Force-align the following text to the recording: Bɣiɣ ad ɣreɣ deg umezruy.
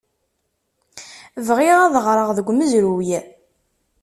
Bɣiɣ 1.47 1.77
ad 1.81 1.95
ɣreɣ 2.05 2.29
deg 2.37 2.49
umezruy. 2.51 3.09